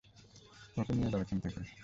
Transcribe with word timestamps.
ওকে 0.77 0.91
নিয়ে 0.93 1.09
যাও 1.11 1.21
এখান 1.23 1.37
থেকে। 1.43 1.59